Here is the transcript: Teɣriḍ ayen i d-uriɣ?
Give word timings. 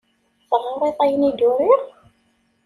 Teɣriḍ 0.49 0.97
ayen 1.03 1.27
i 1.29 1.31
d-uriɣ? 1.37 1.81